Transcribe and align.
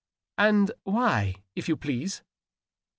"And 0.39 0.71
why, 0.83 1.35
if 1.55 1.69
you 1.69 1.77
please?" 1.77 2.23